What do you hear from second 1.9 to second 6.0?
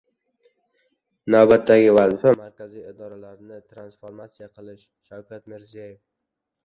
vazifa– markaziy idoralarni transformasiya qilish- Shavkat Mirziyoyev